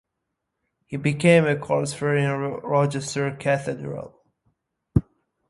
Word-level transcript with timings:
He 0.87 0.97
became 0.97 1.45
a 1.45 1.55
chorister 1.55 2.15
in 2.17 2.27
Rochester 2.63 3.37
Cathedral. 3.39 4.19